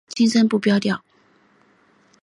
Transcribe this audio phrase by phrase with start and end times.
[0.15, 1.03] 轻声不标调。